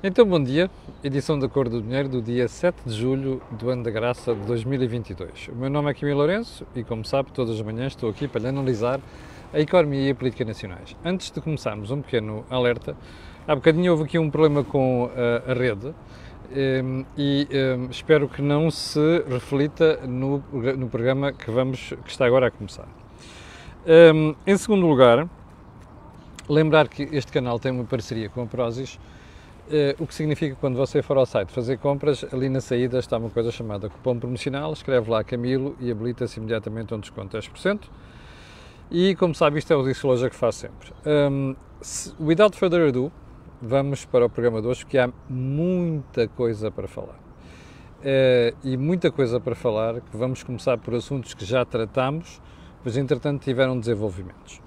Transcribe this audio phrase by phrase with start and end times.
[0.00, 0.70] Então, bom dia.
[1.02, 4.46] Edição da Cor do Dinheiro do dia 7 de julho do ano da graça de
[4.46, 5.48] 2022.
[5.48, 8.42] O meu nome é Kimi Lourenço e, como sabe, todas as manhãs estou aqui para
[8.42, 9.00] lhe analisar
[9.52, 10.94] a economia e a política nacionais.
[11.04, 12.96] Antes de começarmos, um pequeno alerta.
[13.44, 15.92] Há bocadinho houve aqui um problema com a, a rede
[16.84, 20.44] um, e um, espero que não se reflita no,
[20.78, 22.86] no programa que, vamos, que está agora a começar.
[24.14, 25.28] Um, em segundo lugar,
[26.48, 28.96] lembrar que este canal tem uma parceria com a Prozis
[29.98, 33.30] o que significa quando você for ao site fazer compras, ali na saída está uma
[33.30, 37.80] coisa chamada cupom promocional, escreve lá Camilo e habilita-se imediatamente um desconto de 10%.
[38.90, 40.92] E como sabe, isto é o disclosure que faço sempre.
[41.04, 43.12] Um, se, without further ado,
[43.60, 47.16] vamos para o programa de hoje, porque há muita coisa para falar.
[47.98, 52.40] Uh, e muita coisa para falar, que vamos começar por assuntos que já tratamos,
[52.82, 54.62] mas entretanto tiveram desenvolvimentos.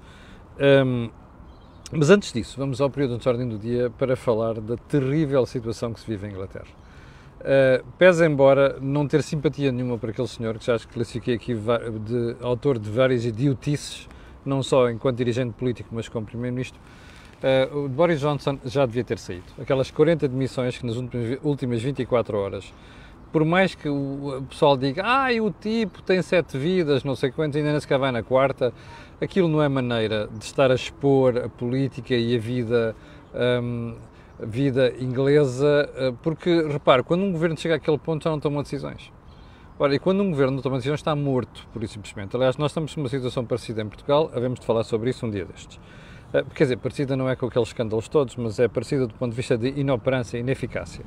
[0.60, 1.10] Um,
[1.92, 5.94] mas antes disso, vamos ao período de ordem do dia para falar da terrível situação
[5.94, 6.68] que se vive em Inglaterra.
[7.42, 12.36] Uh, pese embora não ter simpatia nenhuma por aquele senhor, que já classifiquei aqui de
[12.40, 14.08] autor de várias idiotices,
[14.46, 16.80] não só enquanto dirigente político, mas como primeiro-ministro,
[17.44, 19.46] uh, o Boris Johnson já devia ter saído.
[19.60, 20.96] Aquelas 40 demissões que nas
[21.44, 22.74] últimas 24 horas
[23.32, 27.56] por mais que o pessoal diga, ah, o tipo tem sete vidas, não sei quantos,
[27.56, 28.74] ainda nem sequer vai na quarta,
[29.22, 32.96] aquilo não é maneira de estar a expor a política e a vida,
[33.64, 33.96] um,
[34.42, 38.64] a vida inglesa, eh, porque, repare, quando um governo chega àquele ponto já não toma
[38.64, 39.12] decisões.
[39.80, 42.36] Ora, e quando um governo não toma decisões está morto, por isso simplesmente.
[42.36, 45.46] Aliás, nós estamos numa situação parecida em Portugal, havemos de falar sobre isso um dia
[45.46, 45.80] destes.
[46.34, 49.32] Eh, quer dizer, parecida não é com aqueles escândalos todos, mas é parecida do ponto
[49.32, 51.06] de vista de inoperância e ineficácia.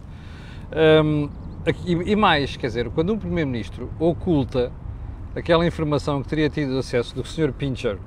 [1.04, 1.28] Um,
[1.86, 4.70] e, mais, quer dizer, quando um Primeiro-Ministro oculta
[5.34, 7.52] aquela informação que teria tido acesso do Sr.
[7.52, 7.98] Pincher,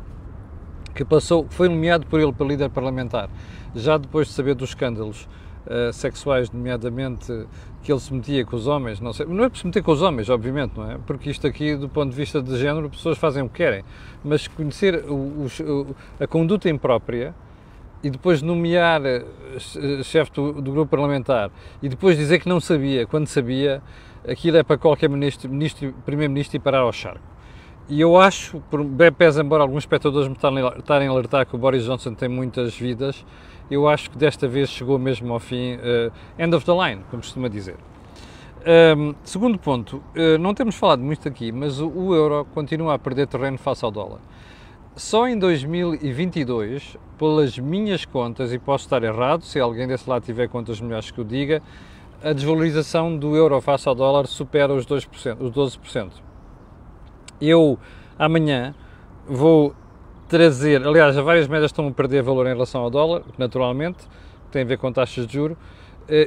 [0.94, 3.30] que passou, foi nomeado por ele para líder parlamentar,
[3.76, 5.28] já depois de saber dos escândalos
[5.66, 7.48] uh, sexuais, nomeadamente
[7.84, 9.92] que ele se metia com os homens, não sei, não é por se meter com
[9.92, 10.98] os homens, obviamente, não é?
[11.06, 13.84] Porque isto aqui, do ponto de vista de género, pessoas fazem o que querem,
[14.24, 17.34] mas conhecer o, o, a conduta imprópria
[18.04, 19.24] e depois nomear eh,
[20.04, 21.50] chefe do, do, grupo parlamentar
[21.82, 23.82] e depois dizer que não sabia, quando sabia,
[24.28, 27.38] aquilo é para qualquer ministro, ministro primeiro-ministro ir parar ao charco.
[27.90, 28.86] E eu acho, por,
[29.18, 33.26] pese embora alguns espectadores me estarem a alertar que o Boris Johnson tem muitas vidas,
[33.72, 37.22] eu acho que desta vez chegou mesmo ao fim, uh, end of the line, como
[37.22, 37.76] costuma dizer.
[38.98, 43.00] Um, segundo ponto, uh, não temos falado muito aqui, mas o, o euro continua a
[43.00, 44.20] perder terreno face ao dólar.
[44.98, 50.50] Só em 2022, pelas minhas contas, e posso estar errado, se alguém desse lado tiver
[50.50, 51.62] contas melhores que eu diga,
[52.24, 56.14] a desvalorização do euro face ao dólar supera os, 2%, os 12%.
[57.40, 57.78] Eu,
[58.18, 58.74] amanhã,
[59.28, 59.76] vou
[60.28, 64.00] trazer, aliás, várias médias estão a perder valor em relação ao dólar, naturalmente,
[64.50, 65.77] tem a ver com taxas de juros, eh,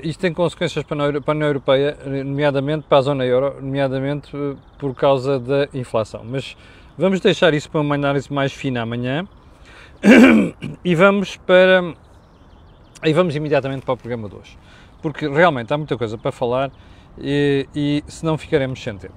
[0.02, 4.94] isto tem consequências para a União Europeia, nomeadamente para a zona euro, nomeadamente eh, por
[4.94, 6.22] causa da inflação.
[6.24, 6.56] Mas
[7.00, 9.26] Vamos deixar isso para uma análise mais fina amanhã
[10.84, 11.94] e vamos para
[13.02, 14.58] e vamos imediatamente para o programa de hoje,
[15.00, 16.70] porque realmente há muita coisa para falar
[17.18, 19.14] e, e senão ficaremos sem tempo.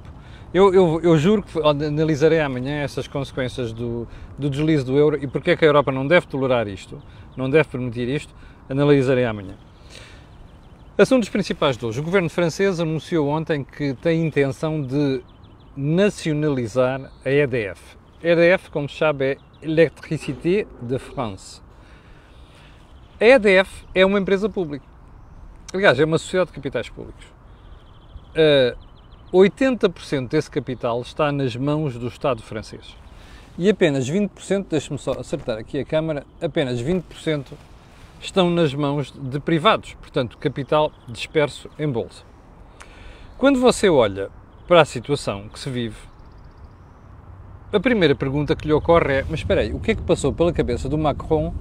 [0.53, 4.07] Eu, eu, eu, juro que analisarei amanhã essas consequências do,
[4.40, 7.01] do deslize do euro e porque é que a Europa não deve tolerar isto,
[7.35, 8.34] não deve permitir isto,
[8.69, 9.56] analisarei amanhã.
[10.96, 12.00] Assuntos principais de hoje.
[12.00, 15.24] O governo francês anunciou ontem que tem intenção de
[15.76, 17.98] nacionalizar a EDF.
[18.22, 21.64] EDF, como se sabe, é Electricité de France.
[23.20, 24.86] A EDF é uma empresa pública.
[25.74, 27.25] Aliás, é uma sociedade de capitais públicos.
[28.36, 28.78] Uh,
[29.36, 32.96] 80% desse capital está nas mãos do Estado francês.
[33.58, 37.46] E apenas 20%, deixe-me só acertar aqui a Câmara, apenas 20%
[38.25, 42.23] estão nas mãos de privados, portanto, capital disperso em bolsa.
[43.38, 44.29] Quando você olha
[44.67, 45.97] para a situação que se vive,
[47.72, 50.31] a primeira pergunta que lhe ocorre é: mas espera aí, o que é que passou
[50.31, 51.53] pela cabeça do Macron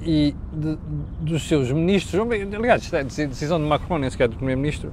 [0.00, 0.78] e de,
[1.20, 2.26] dos seus ministros?
[2.54, 4.92] Aliás, isto é decisão de Macron, nem sequer do Primeiro-Ministro,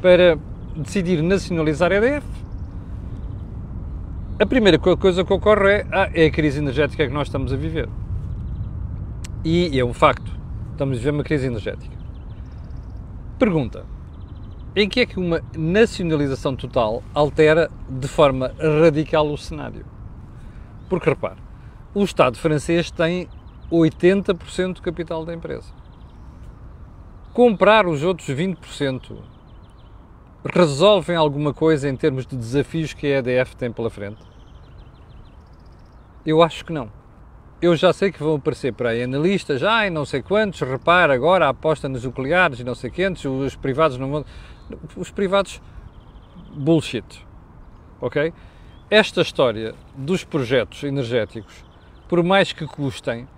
[0.00, 0.38] para
[0.76, 2.26] decidir nacionalizar a EDF.
[4.40, 7.56] A primeira coisa que ocorre é, ah, é a crise energética que nós estamos a
[7.56, 7.88] viver.
[9.44, 10.30] E é um facto.
[10.70, 11.96] Estamos a viver uma crise energética.
[13.40, 13.84] Pergunta:
[14.76, 19.84] em que é que uma nacionalização total altera de forma radical o cenário?
[20.88, 21.40] Porque repare,
[21.92, 23.28] o Estado francês tem
[23.70, 25.74] 80% do capital da empresa.
[27.32, 29.18] Comprar os outros 20%
[30.44, 34.22] resolvem alguma coisa em termos de desafios que a EDF tem pela frente?
[36.24, 37.01] Eu acho que não.
[37.62, 41.46] Eu já sei que vão aparecer para aí analistas, ai, não sei quantos, repara agora
[41.46, 44.26] a aposta nos nucleares e não sei quantos, os privados no mundo.
[44.96, 45.62] Os privados,
[46.52, 47.24] bullshit.
[48.00, 48.34] Ok?
[48.90, 51.64] Esta história dos projetos energéticos,
[52.08, 53.28] por mais que custem,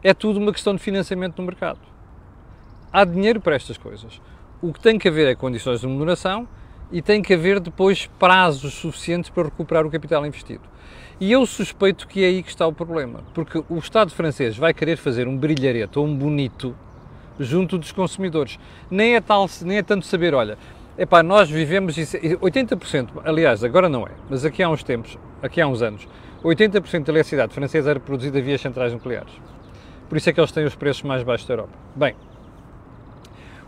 [0.00, 1.80] é tudo uma questão de financiamento no mercado.
[2.92, 4.20] Há dinheiro para estas coisas.
[4.62, 6.48] O que tem que haver é condições de remuneração
[6.92, 10.75] e tem que haver depois prazos suficientes para recuperar o capital investido.
[11.18, 14.74] E eu suspeito que é aí que está o problema, porque o Estado francês vai
[14.74, 16.76] querer fazer um brilharete ou um bonito
[17.40, 18.58] junto dos consumidores.
[18.90, 20.58] Nem é, tal, nem é tanto saber, olha,
[20.98, 25.66] epá, nós vivemos, 80%, aliás, agora não é, mas aqui há uns tempos, aqui há
[25.66, 26.06] uns anos,
[26.44, 29.32] 80% da eletricidade francesa era produzida via centrais nucleares.
[30.10, 31.72] Por isso é que eles têm os preços mais baixos da Europa.
[31.94, 32.14] Bem,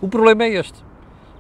[0.03, 0.85] o problema é este,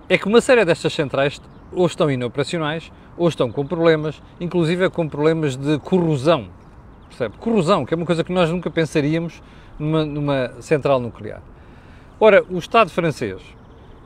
[0.08, 1.38] é que uma série destas centrais
[1.72, 6.48] ou estão inoperacionais, ou estão com problemas, inclusive com problemas de corrosão.
[7.08, 7.36] Percebe?
[7.38, 9.42] Corrosão, que é uma coisa que nós nunca pensaríamos
[9.78, 11.42] numa, numa central nuclear.
[12.20, 13.40] Ora, o Estado francês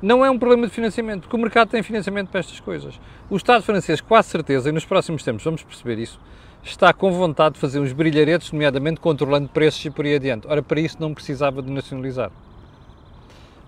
[0.00, 3.00] não é um problema de financiamento, porque o mercado tem financiamento para estas coisas.
[3.30, 6.18] O Estado francês, quase certeza, e nos próximos tempos vamos perceber isso,
[6.62, 10.46] está com vontade de fazer uns brilharetes, nomeadamente controlando preços e por aí adiante.
[10.48, 12.30] Ora, para isso não precisava de nacionalizar.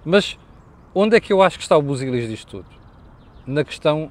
[0.04, 0.38] Mas
[0.94, 2.83] onde é que eu acho que está o busilis disto tudo?
[3.46, 4.10] Na questão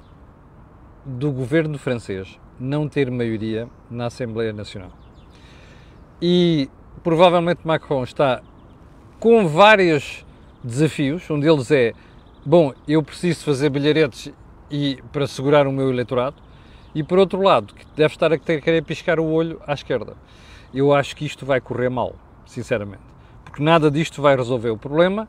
[1.05, 4.91] do governo francês não ter maioria na Assembleia Nacional.
[6.21, 6.69] E
[7.03, 8.41] provavelmente Macron está
[9.19, 10.25] com vários
[10.63, 11.29] desafios.
[11.29, 11.93] Um deles é:
[12.45, 14.31] bom, eu preciso fazer bilharetes
[14.69, 16.35] e, para segurar o meu eleitorado.
[16.95, 20.15] E por outro lado, deve estar a querer piscar o olho à esquerda.
[20.73, 22.15] Eu acho que isto vai correr mal,
[22.45, 23.03] sinceramente.
[23.43, 25.27] Porque nada disto vai resolver o problema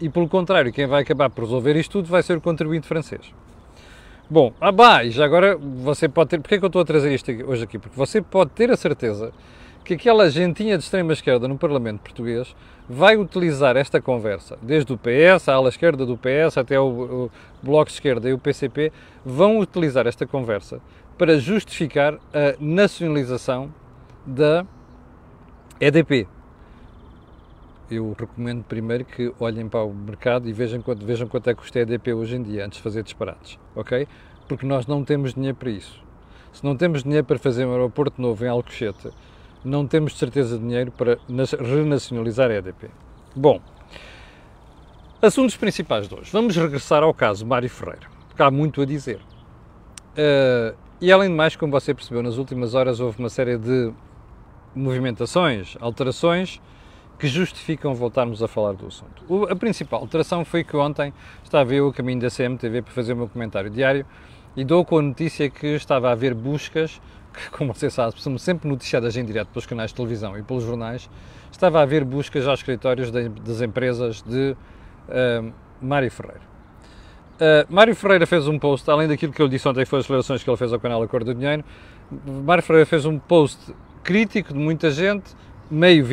[0.00, 3.32] e, pelo contrário, quem vai acabar por resolver isto tudo vai ser o contribuinte francês.
[4.28, 6.40] Bom, ah bah, e já agora você pode ter.
[6.40, 7.78] Porquê que eu estou a trazer isto hoje aqui?
[7.78, 9.32] Porque você pode ter a certeza
[9.84, 12.56] que aquela gentinha de extrema esquerda no Parlamento português
[12.88, 17.30] vai utilizar esta conversa, desde o PS, a ala esquerda do PS, até o, o
[17.62, 18.92] Bloco de Esquerda e o PCP,
[19.24, 20.80] vão utilizar esta conversa
[21.16, 23.72] para justificar a nacionalização
[24.26, 24.66] da
[25.80, 26.26] EDP,
[27.90, 31.60] eu recomendo primeiro que olhem para o mercado e vejam quanto, vejam quanto é que
[31.60, 34.06] custa a EDP hoje em dia, antes de fazer disparates, ok?
[34.48, 36.00] Porque nós não temos dinheiro para isso.
[36.52, 39.10] Se não temos dinheiro para fazer um aeroporto novo em Alcochete,
[39.64, 42.88] não temos de certeza dinheiro para renacionalizar a EDP.
[43.34, 43.60] Bom,
[45.20, 46.30] assuntos principais de hoje.
[46.32, 49.20] Vamos regressar ao caso Mário Ferreira, porque há muito a dizer.
[50.12, 53.92] Uh, e além de mais, como você percebeu, nas últimas horas houve uma série de
[54.74, 56.60] movimentações, alterações,
[57.18, 59.22] que justificam voltarmos a falar do assunto.
[59.50, 63.16] A principal alteração foi que ontem estava eu a caminho da CMTV para fazer o
[63.16, 64.04] meu comentário diário
[64.56, 67.00] e dou com a notícia que estava a haver buscas,
[67.32, 70.64] que, como você sabe, são sempre noticiadas em direto pelos canais de televisão e pelos
[70.64, 71.08] jornais,
[71.50, 74.56] estava a haver buscas aos escritórios de, das empresas de
[75.08, 76.40] uh, Mário Ferreira.
[77.36, 80.04] Uh, Mário Ferreira fez um post, além daquilo que eu disse ontem, que foi as
[80.06, 81.64] declarações que ele fez ao canal Acordo do Dinheiro,
[82.44, 85.34] Mário Ferreira fez um post crítico de muita gente,
[85.70, 86.04] meio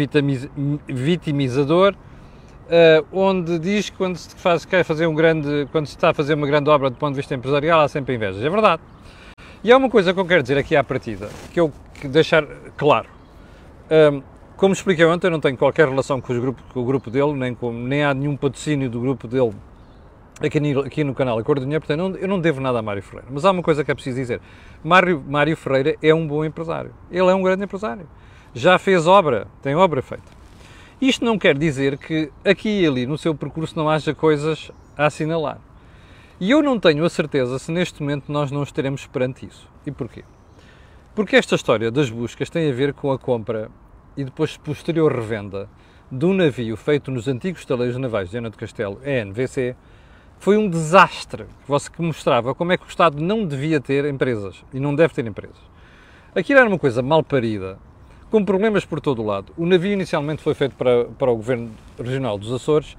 [0.88, 6.10] vitimizador, uh, onde diz que quando se faz, quer fazer um grande, quando se está
[6.10, 8.44] a fazer uma grande obra do ponto de vista empresarial, há sempre invejas.
[8.44, 8.82] É verdade.
[9.64, 12.46] E há uma coisa que eu quero dizer aqui à partida, que eu que deixar
[12.78, 13.08] claro.
[13.90, 14.22] Um,
[14.58, 17.56] como expliquei ontem, eu não tenho qualquer relação com, grupo, com o grupo dele, nem,
[17.56, 19.54] com, nem há nenhum patrocínio do grupo dele
[20.42, 22.82] aqui, aqui no canal Acordo de Dinheiro, portanto, eu não, eu não devo nada a
[22.82, 23.28] Mário Ferreira.
[23.32, 24.42] Mas há uma coisa que é preciso dizer.
[24.84, 26.92] Mário, Mário Ferreira é um bom empresário.
[27.10, 28.08] Ele é um grande empresário
[28.54, 30.32] já fez obra, tem obra feita.
[31.02, 35.08] Isto não quer dizer que aqui e ali no seu percurso não haja coisas a
[35.08, 35.60] assinalar.
[36.40, 39.70] E eu não tenho a certeza se neste momento nós não estaremos perante isso.
[39.86, 40.24] E porquê?
[41.16, 43.70] Porque esta história das buscas tem a ver com a compra
[44.16, 45.68] e depois posterior revenda
[46.12, 49.76] de um navio feito nos antigos taleiros navais de Ana de Castelo, ENVC,
[50.40, 51.46] foi um desastre
[51.92, 55.26] que mostrava como é que o Estado não devia ter empresas e não deve ter
[55.26, 55.58] empresas.
[56.36, 57.80] Aquilo era uma coisa mal parida,
[58.34, 59.54] com problemas por todo o lado.
[59.56, 62.98] O navio inicialmente foi feito para, para o Governo Regional dos Açores,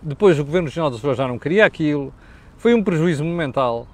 [0.00, 2.14] depois o Governo Regional dos Açores já não queria aquilo,
[2.56, 3.88] foi um prejuízo monumental.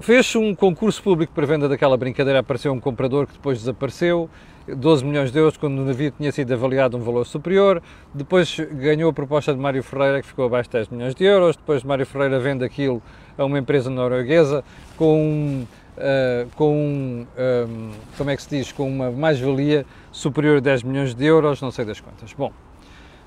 [0.00, 4.30] Fez-se um concurso público para venda daquela brincadeira, apareceu um comprador que depois desapareceu,
[4.66, 7.82] 12 milhões de euros, quando o navio tinha sido avaliado um valor superior.
[8.14, 11.56] Depois ganhou a proposta de Mário Ferreira, que ficou abaixo de 10 milhões de euros.
[11.56, 13.02] Depois Mário Ferreira vende aquilo
[13.36, 14.64] a uma empresa norueguesa
[14.96, 15.66] com
[15.98, 20.82] uh, com, um, um, como é que se diz, com uma mais-valia superior a 10
[20.82, 22.32] milhões de euros, não sei das quantas.
[22.32, 22.52] Bom,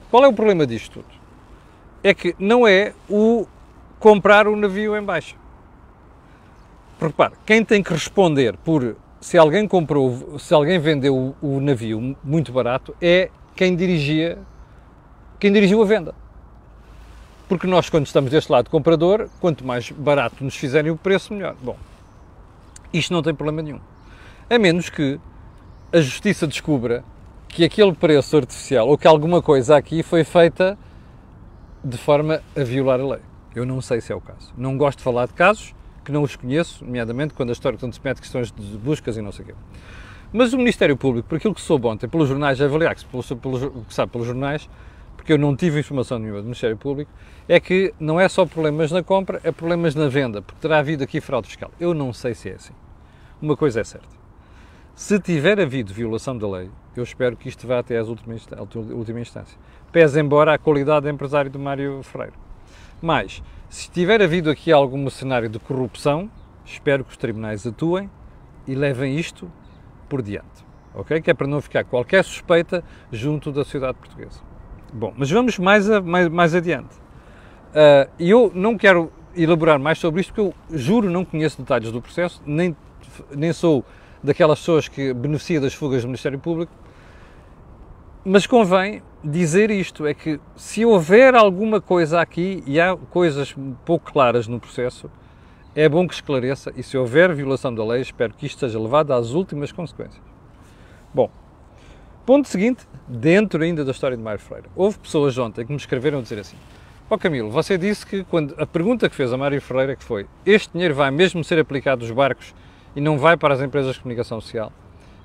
[0.10, 1.22] qual é o problema disto tudo?
[2.04, 3.46] É que não é o
[4.00, 5.36] comprar o navio em baixa.
[7.00, 12.16] Repare, quem tem que responder por se alguém comprou, se alguém vendeu o, o navio
[12.24, 14.40] muito barato, é quem dirigia,
[15.40, 16.16] quem dirigiu a venda.
[17.48, 21.56] Porque nós, quando estamos deste lado comprador, quanto mais barato nos fizerem o preço, melhor.
[21.62, 21.76] Bom,
[22.94, 23.80] isto não tem problema nenhum.
[24.50, 25.20] A menos que
[25.94, 27.04] a justiça descubra
[27.48, 30.78] que aquele preço artificial ou que alguma coisa aqui foi feita
[31.84, 33.20] de forma a violar a lei.
[33.54, 34.54] Eu não sei se é o caso.
[34.58, 37.94] Não gosto de falar de casos que não os conheço, nomeadamente quando a história quando
[37.94, 39.56] se mete questões de buscas e não sei o quê.
[40.34, 43.24] Mas o Ministério Público, por aquilo que soube ontem, pelos jornais, a avaliar que, pelo,
[43.36, 44.70] pelo, sabe pelos jornais,
[45.22, 47.12] porque eu não tive informação nenhuma do Ministério Público,
[47.48, 51.04] é que não é só problemas na compra, é problemas na venda, porque terá havido
[51.04, 51.70] aqui fraude fiscal.
[51.80, 52.74] Eu não sei se é assim.
[53.40, 54.10] Uma coisa é certa.
[54.96, 59.60] Se tiver havido violação da lei, eu espero que isto vá até à última instância.
[59.92, 62.34] Pese embora a qualidade de empresário do Mário Freire.
[63.00, 66.32] Mas, se tiver havido aqui algum cenário de corrupção,
[66.66, 68.10] espero que os tribunais atuem
[68.66, 69.52] e levem isto
[70.10, 70.66] por diante.
[70.96, 71.22] Ok?
[71.22, 74.50] Que é para não ficar qualquer suspeita junto da sociedade portuguesa.
[74.94, 76.94] Bom, mas vamos mais, a, mais, mais adiante.
[77.72, 82.02] Uh, eu não quero elaborar mais sobre isto porque eu juro não conheço detalhes do
[82.02, 82.76] processo, nem,
[83.34, 83.86] nem sou
[84.22, 86.72] daquelas pessoas que beneficia das fugas do Ministério Público,
[88.24, 93.56] mas convém dizer isto, é que se houver alguma coisa aqui, e há coisas
[93.86, 95.10] pouco claras no processo,
[95.74, 99.12] é bom que esclareça, e se houver violação da lei, espero que isto seja levado
[99.12, 100.22] às últimas consequências.
[101.14, 101.30] Bom,
[102.32, 106.20] ponto seguinte, dentro ainda da história de Mário Freire, houve pessoas ontem que me escreveram
[106.20, 106.56] a dizer assim,
[107.10, 110.04] ó oh Camilo, você disse que quando a pergunta que fez a Mário Ferreira que
[110.06, 112.56] foi, este dinheiro vai mesmo ser aplicado nos barcos
[112.96, 114.72] e não vai para as empresas de comunicação social,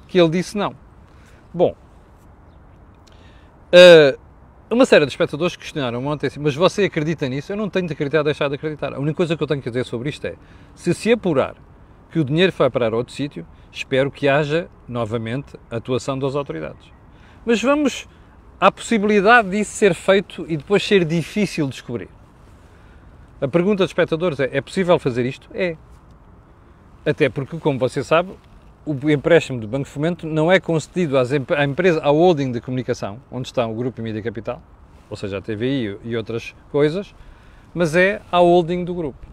[0.08, 0.74] que ele disse não.
[1.54, 1.76] Bom,
[3.72, 4.18] uh,
[4.68, 7.52] uma série de espectadores questionaram ontem assim, mas você acredita nisso?
[7.52, 8.92] Eu não tenho de acreditar, deixar de acreditar.
[8.92, 10.34] A única coisa que eu tenho que dizer sobre isto é,
[10.74, 11.54] se se apurar
[12.10, 16.95] que o dinheiro vai parar a outro sítio, espero que haja, novamente, atuação das autoridades.
[17.46, 18.08] Mas vamos
[18.60, 22.08] à possibilidade disso ser feito e depois ser difícil descobrir.
[23.40, 25.48] A pergunta dos espectadores é, é possível fazer isto?
[25.54, 25.76] É.
[27.04, 28.32] Até porque, como você sabe,
[28.84, 32.60] o empréstimo do Banco de Fomento não é concedido às, à empresa, à holding de
[32.60, 34.60] comunicação, onde está o Grupo Mídia Capital,
[35.08, 37.14] ou seja, a TVI e outras coisas,
[37.72, 39.24] mas é à holding do grupo.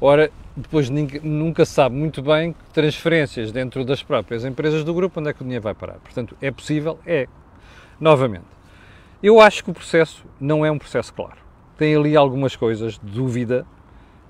[0.00, 5.32] Ora, depois nunca sabe muito bem transferências dentro das próprias empresas do grupo, onde é
[5.34, 5.94] que o dinheiro vai parar.
[5.94, 6.98] Portanto, é possível?
[7.04, 7.26] É.
[8.00, 8.46] Novamente,
[9.22, 11.38] eu acho que o processo não é um processo claro.
[11.76, 13.66] Tem ali algumas coisas de dúvida,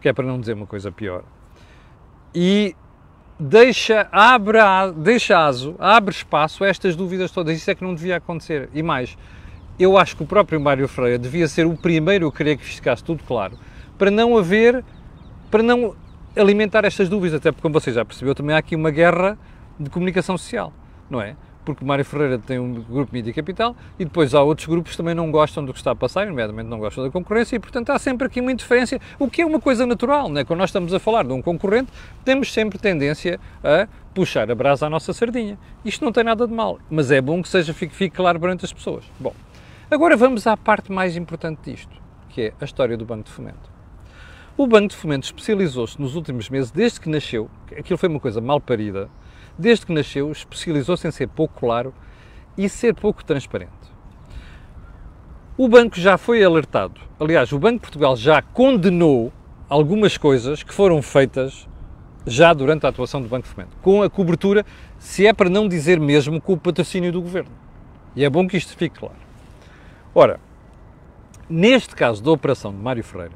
[0.00, 1.22] que é para não dizer uma coisa pior.
[2.34, 2.74] E
[3.38, 4.58] deixa, abre,
[4.96, 7.56] deixa aso, abre espaço a estas dúvidas todas.
[7.56, 8.68] Isso é que não devia acontecer.
[8.74, 9.16] E mais,
[9.78, 13.02] eu acho que o próprio Mário Freire devia ser o primeiro a querer que ficasse
[13.04, 13.58] tudo claro,
[13.96, 14.84] para não haver,
[15.50, 15.94] para não
[16.36, 19.38] alimentar estas dúvidas, até porque, como você já percebeu, também há aqui uma guerra
[19.78, 20.72] de comunicação social,
[21.08, 21.36] não é?
[21.68, 25.14] Porque Mário Ferreira tem um grupo Mídia Capital e depois há outros grupos que também
[25.14, 27.98] não gostam do que está a passar, nomeadamente não gostam da concorrência e, portanto, há
[27.98, 30.44] sempre aqui uma interferência, o que é uma coisa natural, não é?
[30.46, 31.92] Quando nós estamos a falar de um concorrente,
[32.24, 35.58] temos sempre tendência a puxar a brasa à nossa sardinha.
[35.84, 38.64] Isto não tem nada de mal, mas é bom que seja, fique, fique claro perante
[38.64, 39.04] as pessoas.
[39.20, 39.34] Bom,
[39.90, 41.94] agora vamos à parte mais importante disto,
[42.30, 43.70] que é a história do Banco de Fomento.
[44.56, 48.40] O Banco de Fomento especializou-se nos últimos meses, desde que nasceu, aquilo foi uma coisa
[48.40, 49.10] mal parida,
[49.58, 51.92] desde que nasceu, especializou-se em ser pouco claro
[52.56, 53.72] e ser pouco transparente.
[55.56, 59.32] O banco já foi alertado, aliás, o Banco de Portugal já condenou
[59.68, 61.68] algumas coisas que foram feitas
[62.24, 64.64] já durante a atuação do Banco de Fomento, com a cobertura,
[64.98, 67.50] se é para não dizer mesmo com o patrocínio do governo.
[68.14, 69.16] E é bom que isto fique claro.
[70.14, 70.40] Ora,
[71.48, 73.34] neste caso da operação de Mário Ferreira,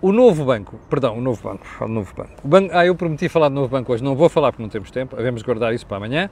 [0.00, 2.32] o novo banco, perdão, o novo banco, o novo banco.
[2.44, 2.70] O banco.
[2.72, 5.16] Ah, eu prometi falar do novo banco hoje, não vou falar porque não temos tempo,
[5.16, 6.28] devemos guardar isso para amanhã,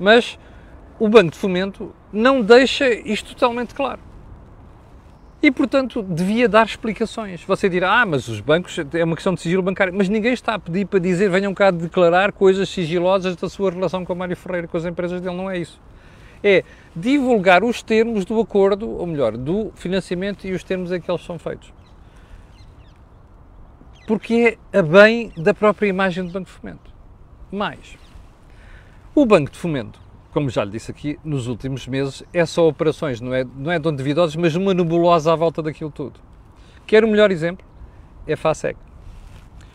[0.00, 0.38] mas
[0.98, 4.00] o Banco de Fomento não deixa isto totalmente claro.
[5.42, 7.42] E, portanto, devia dar explicações.
[7.42, 10.54] Você dirá, ah, mas os bancos, é uma questão de sigilo bancário, mas ninguém está
[10.54, 14.36] a pedir para dizer, venham cá declarar coisas sigilosas da sua relação com o Mário
[14.36, 15.80] Ferreira, com as empresas dele, não é isso.
[16.44, 16.62] É
[16.94, 21.24] divulgar os termos do acordo, ou melhor, do financiamento e os termos em que eles
[21.24, 21.72] são feitos
[24.06, 26.92] porque é a bem da própria imagem do Banco de Fomento.
[27.50, 27.96] Mais,
[29.14, 30.00] o Banco de Fomento,
[30.32, 33.78] como já lhe disse aqui, nos últimos meses é só operações, não é, não é
[33.78, 33.88] de
[34.38, 36.18] mas uma nebulosa à volta daquilo tudo.
[36.86, 37.64] Quer o melhor exemplo?
[38.26, 38.78] É FASEC.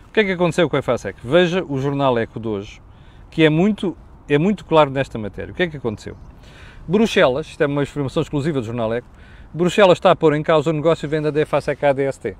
[0.07, 1.19] O que é que aconteceu com a FASEC?
[1.23, 2.81] Veja o jornal Eco de hoje,
[3.29, 3.95] que é muito,
[4.27, 5.51] é muito claro nesta matéria.
[5.51, 6.17] O que é que aconteceu?
[6.87, 9.07] Bruxelas, isto é uma informação exclusiva do jornal Eco,
[9.53, 12.35] Bruxelas está a pôr em causa o negócio de venda da FASEC à DST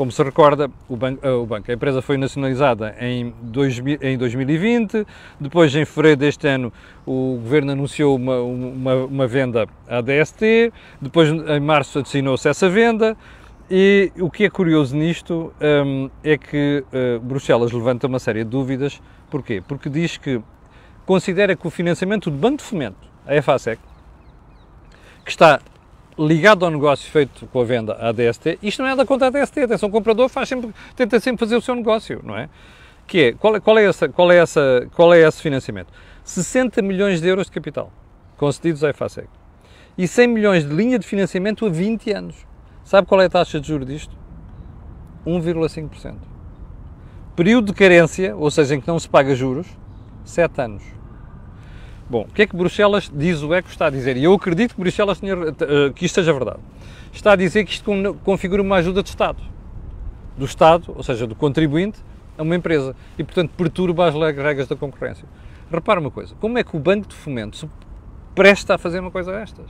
[0.00, 5.06] Como se recorda, o banco, o banco a empresa foi nacionalizada em, 2000, em 2020,
[5.38, 6.72] depois em fevereiro deste ano
[7.04, 13.14] o governo anunciou uma, uma, uma venda à DST, depois em março assinou-se essa venda,
[13.70, 18.48] e o que é curioso nisto um, é que uh, Bruxelas levanta uma série de
[18.48, 19.02] dúvidas.
[19.28, 19.62] Porquê?
[19.68, 20.40] Porque diz que
[21.04, 23.78] considera que o financiamento do Banco de Fomento, a EFASEC,
[25.26, 25.60] que está
[26.20, 29.40] ligado ao negócio feito com a venda à DST, isto não é da conta da
[29.40, 32.48] DST, atenção, o comprador faz sempre, tenta sempre fazer o seu negócio, não é?
[33.06, 35.88] Que é, qual, qual, é essa, qual, é essa, qual é esse financiamento?
[36.22, 37.90] 60 milhões de euros de capital
[38.36, 39.28] concedidos à EFASEC
[39.96, 42.36] e 100 milhões de linha de financiamento a 20 anos.
[42.84, 44.16] Sabe qual é a taxa de juros disto?
[45.26, 46.16] 1,5%.
[47.34, 49.66] Período de carência, ou seja, em que não se paga juros,
[50.24, 50.99] 7 anos.
[52.10, 54.16] Bom, o que é que Bruxelas diz o ECO está a dizer?
[54.16, 56.58] E eu acredito que Bruxelas tenha, eh, que isto seja verdade.
[57.12, 57.88] Está a dizer que isto
[58.24, 59.40] configura uma ajuda de Estado.
[60.36, 62.00] Do Estado, ou seja, do contribuinte,
[62.36, 62.96] a uma empresa.
[63.16, 65.24] E, portanto, perturba as regras da concorrência.
[65.70, 67.70] Repara uma coisa, como é que o Banco de Fomento se
[68.34, 69.66] presta a fazer uma coisa destas?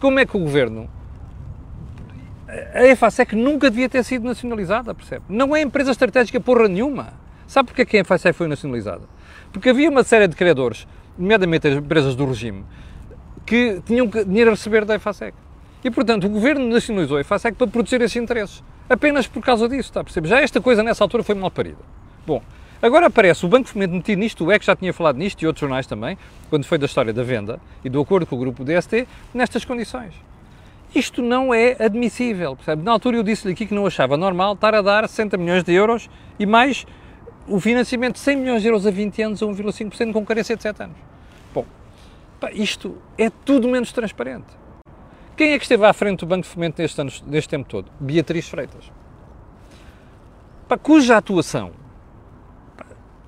[0.00, 0.88] Como é que o Governo
[2.72, 5.24] a EFASEC nunca devia ter sido nacionalizada, percebe?
[5.28, 7.12] Não é empresa estratégica porra nenhuma.
[7.46, 9.02] Sabe porquê que a EFASEC foi nacionalizada?
[9.52, 10.86] Porque havia uma série de credores,
[11.18, 12.64] nomeadamente as empresas do regime,
[13.44, 15.34] que tinham dinheiro a receber da EFASEC.
[15.82, 18.62] E, portanto, o governo nacionalizou a EFASEC para proteger esses interesses.
[18.88, 20.28] Apenas por causa disso, está a perceber?
[20.28, 21.78] Já esta coisa, nessa altura, foi mal parida.
[22.26, 22.42] Bom,
[22.80, 25.60] agora aparece o Banco Fomento metido nisto, o EC já tinha falado nisto e outros
[25.60, 26.16] jornais também,
[26.48, 30.14] quando foi da história da venda e do acordo com o grupo DST, nestas condições.
[30.94, 32.56] Isto não é admissível.
[32.56, 32.82] Percebe?
[32.82, 35.72] Na altura eu disse-lhe aqui que não achava normal estar a dar 60 milhões de
[35.72, 36.08] euros
[36.38, 36.86] e mais
[37.48, 40.62] o financiamento de 100 milhões de euros a 20 anos a 1,5% com carência de
[40.62, 40.96] 7 anos.
[41.52, 41.64] Bom,
[42.40, 44.46] pá, isto é tudo menos transparente.
[45.36, 47.90] Quem é que esteve à frente do Banco de Fomento neste, anos, neste tempo todo?
[48.00, 48.90] Beatriz Freitas.
[50.66, 51.72] Pá, cuja atuação
[52.76, 52.86] pá,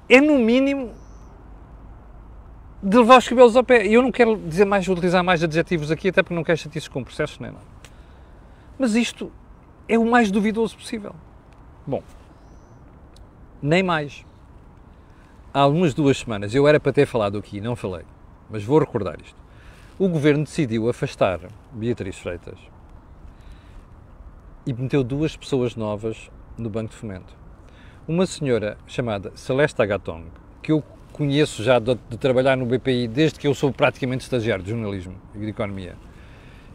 [0.08, 0.92] é, no mínimo,
[2.82, 3.86] de levar os cabelos ao pé.
[3.86, 7.04] Eu não quero dizer mais, utilizar mais adjetivos aqui, até porque não quero chatices com
[7.04, 7.64] processos nem nada.
[8.78, 9.30] Mas isto
[9.86, 11.14] é o mais duvidoso possível.
[11.86, 12.02] Bom,
[13.62, 14.24] nem mais.
[15.52, 18.04] Há algumas duas semanas, eu era para ter falado aqui, não falei,
[18.48, 19.36] mas vou recordar isto.
[19.98, 21.40] O governo decidiu afastar
[21.72, 22.58] Beatriz Freitas
[24.66, 27.34] e meteu duas pessoas novas no Banco de Fomento.
[28.06, 30.26] Uma senhora chamada Celeste Agatong,
[30.62, 34.64] que eu conheço já de, de, trabalhar no BPI desde que eu sou praticamente estagiário
[34.64, 35.96] de jornalismo e de economia.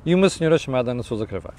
[0.06, 1.58] E uma senhora chamada Ana Sousa Carvalho.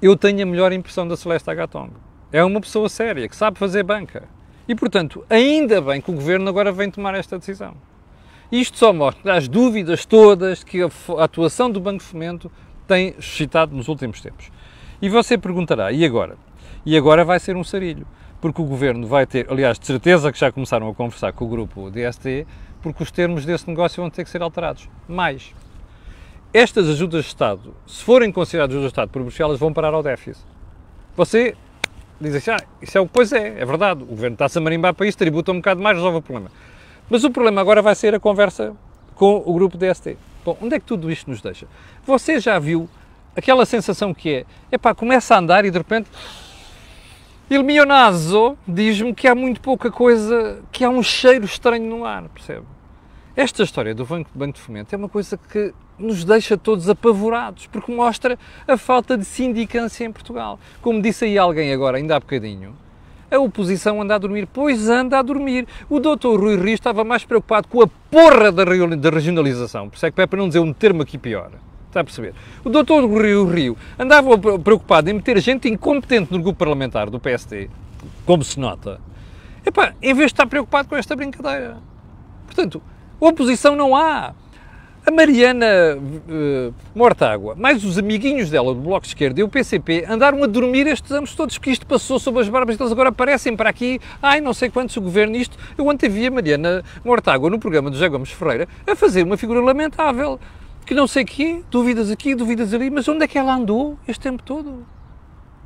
[0.00, 1.90] Eu tenho a melhor impressão da Celeste Agatong.
[2.32, 4.28] É uma pessoa séria, que sabe fazer banca.
[4.66, 7.74] E, portanto, ainda bem que o Governo agora vem tomar esta decisão.
[8.52, 10.88] Isto só mostra as dúvidas todas que a
[11.24, 12.50] atuação do Banco de Fomento
[12.86, 14.50] tem suscitado nos últimos tempos.
[15.00, 16.36] E você perguntará, e agora?
[16.84, 18.06] E agora vai ser um sarilho
[18.40, 21.48] porque o governo vai ter, aliás, de certeza que já começaram a conversar com o
[21.48, 22.46] grupo DST,
[22.80, 24.88] porque os termos desse negócio vão ter que ser alterados.
[25.08, 25.52] Mais,
[26.52, 30.02] estas ajudas de Estado, se forem consideradas ajudas de Estado por Bruxelas, vão parar ao
[30.02, 30.44] déficit.
[31.16, 31.56] Você
[32.20, 34.94] diz assim, ah, isso é o pois é, é verdade, o governo está-se a marimbar
[34.94, 36.50] para isso, tributa um bocado mais, resolve o problema.
[37.08, 38.74] Mas o problema agora vai ser a conversa
[39.14, 40.16] com o grupo DST.
[40.44, 41.66] Bom, onde é que tudo isto nos deixa?
[42.04, 42.88] Você já viu
[43.36, 46.08] aquela sensação que é, epá, começa a andar e de repente
[47.50, 52.04] Il mio naso diz-me que há muito pouca coisa, que há um cheiro estranho no
[52.04, 52.66] ar, percebe?
[53.34, 57.66] Esta história do Banco, Banco de Fomento é uma coisa que nos deixa todos apavorados,
[57.66, 60.58] porque mostra a falta de sindicância em Portugal.
[60.80, 62.74] Como disse aí alguém agora, ainda há bocadinho,
[63.30, 64.48] a oposição anda a dormir.
[64.52, 65.66] Pois anda a dormir.
[65.88, 70.10] O doutor Rui Rio estava mais preocupado com a porra da regionalização, por isso é
[70.10, 71.50] que é para não dizer um termo aqui pior
[71.88, 72.34] Está a perceber?
[72.62, 77.70] O doutor Rio Rio andava preocupado em meter gente incompetente no grupo parlamentar do PST,
[78.26, 79.00] como se nota.
[79.64, 81.78] Epá, em vez de estar preocupado com esta brincadeira.
[82.46, 82.82] Portanto,
[83.18, 84.34] oposição não há.
[85.08, 90.04] A Mariana uh, Mortágua, mais os amiguinhos dela do Bloco de Esquerda e o PCP
[90.06, 93.56] andaram a dormir estes anos todos, porque isto passou sob as barbas deles, agora aparecem
[93.56, 95.56] para aqui, ai, não sei quantos o governo, isto.
[95.78, 99.38] Eu ontem vi a Mariana Mortágua no programa do José Gomes Ferreira a fazer uma
[99.38, 100.38] figura lamentável
[100.84, 104.20] que não sei quê, dúvidas aqui, dúvidas ali, mas onde é que ela andou este
[104.20, 104.86] tempo todo?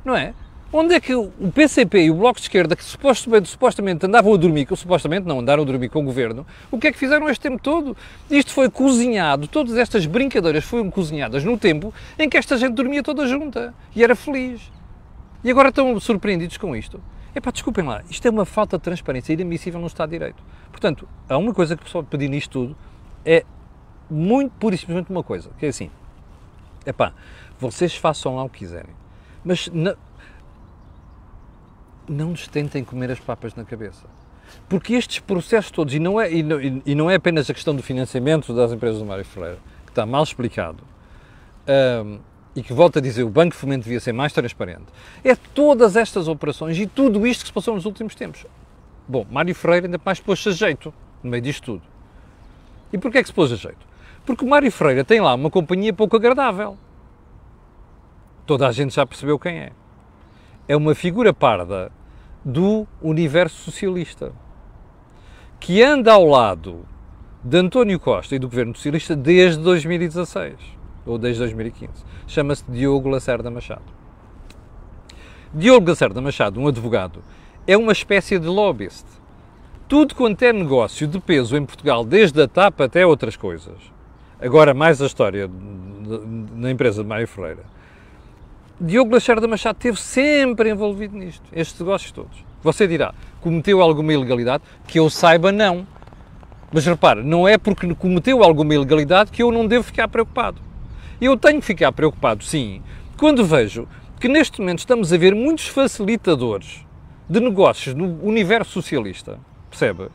[0.05, 0.33] Não é?
[0.75, 4.37] Onde é que o PCP e o Bloco de Esquerda, que supostamente, supostamente andavam a
[4.37, 7.29] dormir, que supostamente não andaram a dormir com o Governo, o que é que fizeram
[7.29, 7.95] este tempo todo?
[8.27, 13.03] Isto foi cozinhado, todas estas brincadeiras foram cozinhadas no tempo em que esta gente dormia
[13.03, 14.61] toda junta e era feliz.
[15.43, 16.99] E agora estão surpreendidos com isto.
[17.35, 20.43] Epá, desculpem lá, isto é uma falta de transparência inadmissível no Estado de Direito.
[20.71, 22.75] Portanto, a única coisa que pode pedir nisto tudo
[23.23, 23.45] é
[24.09, 25.91] muito pura e simplesmente uma coisa, que é assim,
[26.83, 27.13] é pá,
[27.59, 28.95] vocês façam lá o que quiserem,
[29.45, 29.95] mas na,
[32.07, 34.05] não nos tentem comer as papas na cabeça.
[34.69, 37.75] Porque estes processos todos, e não é, e não, e não é apenas a questão
[37.75, 40.83] do financiamento das empresas do Mário Ferreira, que está mal explicado,
[42.05, 42.19] um,
[42.55, 44.85] e que, volto a dizer, o Banco de Fomento devia ser mais transparente,
[45.23, 48.45] é todas estas operações e tudo isto que se passou nos últimos tempos.
[49.07, 51.81] Bom, Mário Ferreira ainda mais pôs-se a jeito no meio disto tudo.
[52.91, 53.85] E porquê é que se pôs a jeito?
[54.25, 56.77] Porque o Mário Ferreira tem lá uma companhia pouco agradável.
[58.45, 59.71] Toda a gente já percebeu quem é.
[60.67, 61.91] É uma figura parda
[62.43, 64.31] do universo socialista
[65.59, 66.85] que anda ao lado
[67.43, 70.55] de António Costa e do governo socialista desde 2016
[71.05, 71.91] ou desde 2015.
[72.27, 73.83] Chama-se Diogo Lacerda Machado.
[75.53, 77.21] Diogo Lacerda Machado, um advogado,
[77.67, 79.05] é uma espécie de lobbyist.
[79.87, 83.77] Tudo quanto é negócio de peso em Portugal, desde a TAP até outras coisas,
[84.39, 85.49] agora mais a história
[86.53, 87.63] na empresa de Mário Ferreira,
[88.85, 92.43] Diogo Lacerda Machado esteve sempre envolvido nisto, estes negócios todos.
[92.61, 94.61] Você dirá, cometeu alguma ilegalidade?
[94.85, 95.87] Que eu saiba, não.
[96.69, 100.59] Mas repare, não é porque cometeu alguma ilegalidade que eu não devo ficar preocupado.
[101.21, 102.81] Eu tenho que ficar preocupado, sim,
[103.17, 103.87] quando vejo
[104.19, 106.85] que neste momento estamos a ver muitos facilitadores
[107.29, 110.09] de negócios no universo socialista, percebe?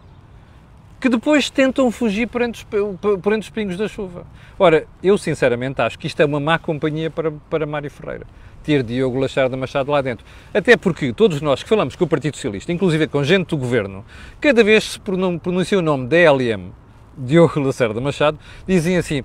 [1.00, 4.26] Que depois tentam fugir por entre, os, os pingos da chuva.
[4.58, 8.26] Ora, eu sinceramente acho que isto é uma má companhia para, para Mário Ferreira
[8.68, 10.26] ter Diogo Lacharda Machado lá dentro.
[10.52, 14.04] Até porque todos nós que falamos com o Partido Socialista, inclusive com gente do governo,
[14.38, 16.70] cada vez se pronuncia o nome DLM,
[17.16, 19.24] Diogo Lacerda Machado, dizem assim: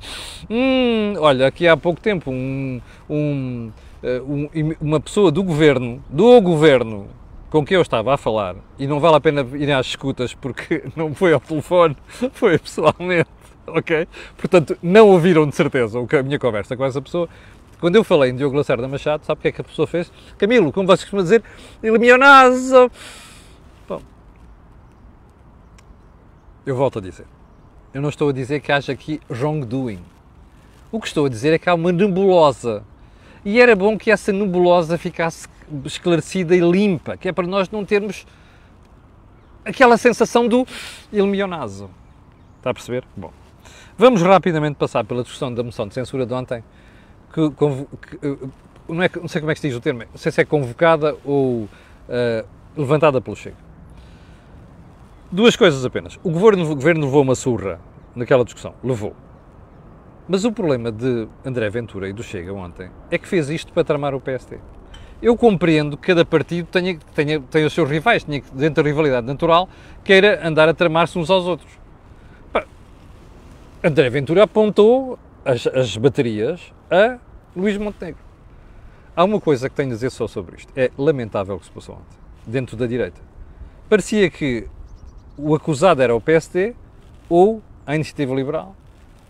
[0.49, 2.79] hum, olha, aqui há pouco tempo um,
[3.10, 3.69] um,
[4.01, 7.08] eh, um, uma pessoa do governo, do governo,
[7.49, 10.86] com quem eu estava a falar, e não vale a pena ir às escutas porque
[10.95, 11.97] não foi ao telefone,
[12.32, 13.29] foi pessoalmente,
[13.67, 14.08] ok?
[14.38, 17.27] Portanto, não ouviram de certeza a minha conversa com essa pessoa.
[17.79, 20.12] Quando eu falei em Diogo Lacerda Machado, sabe o que é que a pessoa fez?
[20.38, 21.43] Camilo, como vocês costumam dizer,
[21.81, 22.89] iluminazo.
[23.88, 24.01] Bom,
[26.65, 27.25] eu volto a dizer.
[27.93, 30.03] Eu não estou a dizer que haja aqui wrongdoing.
[30.91, 32.83] O que estou a dizer é que há uma nebulosa.
[33.45, 35.47] E era bom que essa nebulosa ficasse
[35.86, 38.25] esclarecida e limpa, que é para nós não termos
[39.65, 40.65] aquela sensação do
[41.12, 41.89] ilmionazo.
[42.57, 43.03] Está a perceber?
[43.15, 43.31] Bom,
[43.97, 46.63] vamos rapidamente passar pela discussão da moção de censura de ontem,
[47.34, 48.38] que, que eh,
[48.88, 50.46] não, é, não, sei como é que se diz o termo, não sei se é
[50.46, 51.69] convocada ou uh,
[52.78, 53.58] levantada pelo Chega.
[55.32, 56.19] Duas coisas apenas.
[56.24, 57.80] O governo, o governo levou uma surra
[58.15, 58.76] naquela discussão.
[58.84, 59.15] Levou.
[60.28, 63.84] Mas o problema de André Ventura e do Chega ontem é que fez isto para
[63.84, 64.60] tramar o PST.
[65.22, 69.26] Eu compreendo que cada partido tenha, tenha, tenha os seus rivais, tenha, dentro da rivalidade
[69.26, 69.67] natural,
[70.04, 71.72] queira andar a tramar-se uns aos outros.
[73.84, 77.17] André Ventura apontou as, as baterias a
[77.56, 78.21] Luís Montenegro.
[79.15, 80.71] Há uma coisa que tenho a dizer só sobre isto.
[80.75, 83.19] É lamentável o que se passou ontem, dentro da direita.
[83.89, 84.67] Parecia que
[85.36, 86.75] o acusado era o PSD
[87.27, 88.75] ou a Iniciativa Liberal,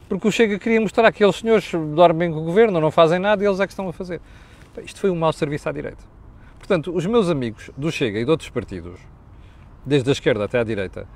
[0.09, 3.41] porque o Chega queria mostrar que aqueles senhores dormem com o governo, não fazem nada
[3.41, 4.19] e eles é que estão a fazer.
[4.83, 6.03] Isto foi um mau serviço à direita.
[6.57, 8.99] Portanto, os meus amigos do Chega e de outros partidos,
[9.85, 11.07] desde a esquerda até à direita,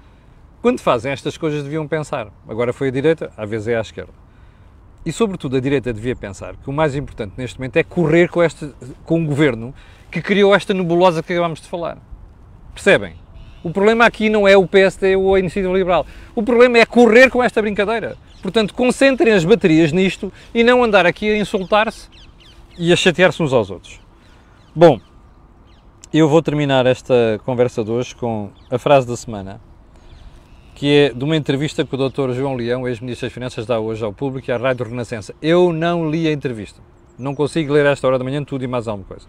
[0.61, 2.31] quando fazem estas coisas deviam pensar.
[2.47, 4.26] Agora foi a direita, às vezes é à esquerda.
[5.07, 8.43] E, sobretudo, a direita devia pensar que o mais importante neste momento é correr com,
[8.43, 8.69] este,
[9.05, 9.73] com o governo
[10.11, 11.97] que criou esta nebulosa que acabámos de falar.
[12.73, 13.15] Percebem?
[13.63, 16.05] O problema aqui não é o PSD ou a Iniciativa Liberal.
[16.35, 18.17] O problema é correr com esta brincadeira.
[18.41, 22.09] Portanto, concentrem as baterias nisto e não andar aqui a insultar-se
[22.77, 24.01] e a chatear-se uns aos outros.
[24.75, 24.99] Bom,
[26.13, 29.61] eu vou terminar esta conversa de hoje com a frase da semana,
[30.77, 32.33] que é de uma entrevista que o Dr.
[32.33, 35.33] João Leão, ex-ministro das Finanças, dá hoje ao público e à Rádio Renascença.
[35.41, 36.79] Eu não li a entrevista.
[37.17, 39.25] Não consigo ler a esta hora da manhã tudo e mais alguma coisa.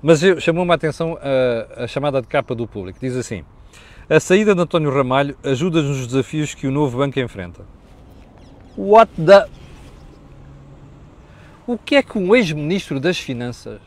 [0.00, 3.00] Mas chamou-me a atenção a, a, chamada de capa do público.
[3.00, 3.44] Diz assim:
[4.08, 7.62] A saída de António Ramalho ajuda nos desafios que o novo banco enfrenta.
[8.78, 9.48] What the.
[11.66, 13.80] O que é que um ex-ministro das Finanças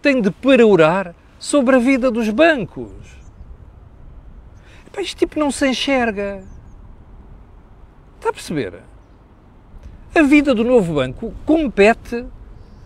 [0.00, 3.17] tem de perourar sobre a vida dos bancos?
[4.98, 6.42] Este tipo não se enxerga.
[8.16, 8.82] Está a perceber?
[10.14, 12.26] A vida do novo banco compete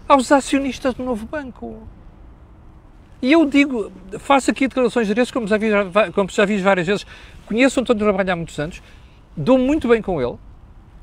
[0.07, 1.83] aos acionistas do novo banco.
[3.23, 5.69] E eu digo, faço aqui declarações de como já, vi,
[6.15, 7.07] como já fiz várias vezes,
[7.47, 8.83] conheço o António Ramalho há muitos anos,
[9.37, 10.37] dou muito bem com ele.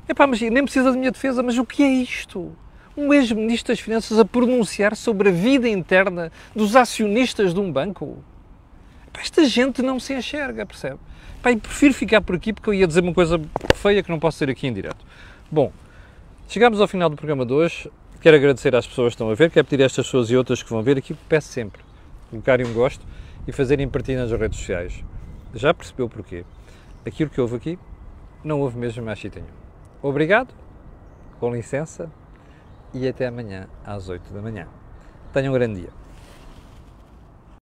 [0.08, 2.52] Epá, mas nem precisa da minha defesa, mas o que é isto?
[2.96, 8.22] Um ex-ministro das Finanças a pronunciar sobre a vida interna dos acionistas de um banco?
[9.12, 10.98] Pá, esta gente não se enxerga, percebe?
[11.42, 13.40] Pá, e prefiro ficar por aqui porque eu ia dizer uma coisa
[13.74, 15.04] feia que não posso dizer aqui em direto.
[15.50, 15.72] Bom,
[16.48, 17.90] chegámos ao final do programa de hoje.
[18.20, 20.62] Quero agradecer às pessoas que estão a ver, quero pedir a estas pessoas e outras
[20.62, 21.80] que vão ver aqui, peço sempre,
[22.28, 23.02] colocarem um gosto
[23.48, 25.02] e fazerem partilha nas redes sociais.
[25.54, 26.44] Já percebeu porquê?
[27.06, 27.78] Aquilo que houve aqui,
[28.44, 29.42] não houve mesmo mais sítio.
[30.02, 30.54] Obrigado,
[31.38, 32.10] com licença,
[32.92, 34.68] e até amanhã às 8 da manhã.
[35.32, 35.99] Tenham um grande dia.